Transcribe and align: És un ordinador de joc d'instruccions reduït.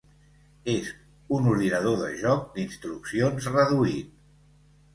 És 0.71 0.87
un 1.39 1.49
ordinador 1.51 1.99
de 2.01 2.09
joc 2.23 2.49
d'instruccions 2.57 3.53
reduït. 3.59 4.13